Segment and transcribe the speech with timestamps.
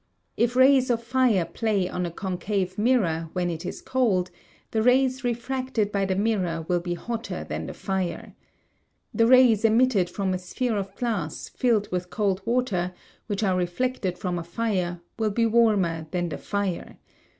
[0.35, 4.31] If rays of fire play on a concave mirror when it is cold,
[4.71, 8.33] the rays refracted by the mirror will be hotter than the fire.
[9.13, 12.95] The rays emitted from a sphere of glass filled with cold water,
[13.27, 16.97] which are reflected from a fire, will be warmer than the fire.